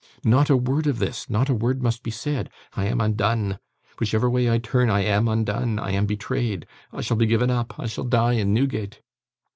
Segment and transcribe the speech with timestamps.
[0.23, 2.49] Not a word of this; not a word must be said.
[2.73, 3.59] I am undone.
[3.99, 5.77] Whichever way I turn, I am undone.
[5.77, 6.65] I am betrayed.
[6.91, 7.79] I shall be given up.
[7.79, 9.01] I shall die in Newgate!